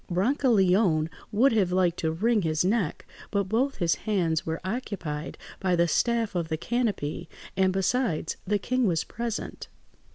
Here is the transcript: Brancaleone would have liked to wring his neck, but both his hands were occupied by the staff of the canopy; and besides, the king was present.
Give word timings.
Brancaleone 0.09 1.09
would 1.31 1.51
have 1.51 1.71
liked 1.71 1.99
to 1.99 2.11
wring 2.11 2.41
his 2.41 2.65
neck, 2.65 3.05
but 3.29 3.43
both 3.43 3.75
his 3.77 3.93
hands 4.09 4.47
were 4.47 4.59
occupied 4.63 5.37
by 5.59 5.75
the 5.75 5.87
staff 5.87 6.33
of 6.33 6.47
the 6.47 6.57
canopy; 6.57 7.29
and 7.55 7.71
besides, 7.71 8.35
the 8.47 8.57
king 8.57 8.87
was 8.87 9.03
present. 9.03 9.67